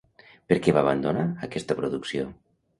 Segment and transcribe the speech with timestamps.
[0.51, 2.29] Per què va abandonar aquesta producció?